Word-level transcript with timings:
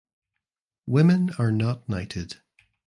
Women 0.87 1.29
are 1.37 1.51
not 1.51 1.87
knighted. 1.87 2.37